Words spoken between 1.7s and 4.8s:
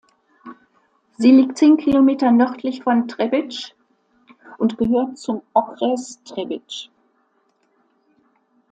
Kilometer nördlich von Třebíč und